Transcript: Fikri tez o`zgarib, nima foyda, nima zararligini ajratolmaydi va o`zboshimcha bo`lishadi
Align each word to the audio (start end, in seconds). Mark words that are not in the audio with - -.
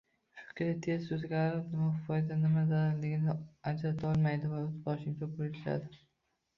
Fikri 0.45 0.69
tez 0.85 1.05
o`zgarib, 1.17 1.67
nima 1.75 1.91
foyda, 2.09 2.39
nima 2.47 2.65
zararligini 2.73 3.39
ajratolmaydi 3.75 4.53
va 4.57 4.67
o`zboshimcha 4.67 5.35
bo`lishadi 5.41 6.07